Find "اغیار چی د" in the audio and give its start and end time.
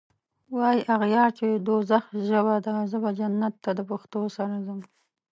0.95-1.55